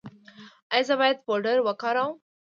[0.73, 2.13] ایا زه باید پوډر وکاروم؟